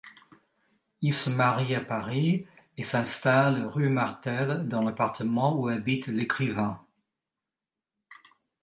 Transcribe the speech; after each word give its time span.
Ils 1.03 1.13
se 1.13 1.29
marient 1.29 1.75
à 1.75 1.81
Paris, 1.81 2.47
et 2.75 2.81
s'installent 2.83 3.65
rue 3.67 3.89
Martel 3.89 4.67
dans 4.67 4.81
l'appartement 4.81 5.55
où 5.59 5.67
habite 5.67 6.07
l'écrivain. 6.07 6.83